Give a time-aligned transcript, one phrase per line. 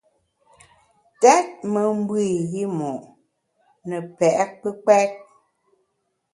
[1.21, 2.91] Tèt me mbe i yimo’
[3.87, 4.27] ne pe’
[4.59, 5.11] kpùkpèt.